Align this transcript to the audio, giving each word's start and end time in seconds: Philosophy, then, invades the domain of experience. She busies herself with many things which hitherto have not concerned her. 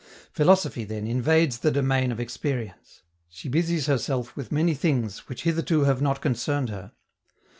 Philosophy, 0.31 0.83
then, 0.83 1.05
invades 1.05 1.59
the 1.59 1.69
domain 1.69 2.11
of 2.11 2.19
experience. 2.19 3.03
She 3.29 3.47
busies 3.49 3.85
herself 3.85 4.35
with 4.35 4.51
many 4.51 4.73
things 4.73 5.29
which 5.29 5.43
hitherto 5.43 5.83
have 5.83 6.01
not 6.01 6.21
concerned 6.21 6.69
her. 6.69 6.93